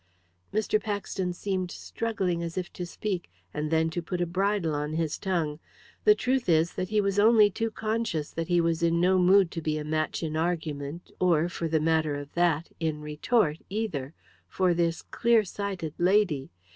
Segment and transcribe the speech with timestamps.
[0.51, 0.81] Mr.
[0.81, 5.15] Paxton seemed struggling as if to speak, and then to put a bridle on his
[5.19, 5.59] tongue.
[6.05, 9.51] The truth is, that he was only too conscious that he was in no mood
[9.51, 14.15] to be a match in argument or, for the matter of that, in retort either
[14.47, 16.49] for this clear sighted lady.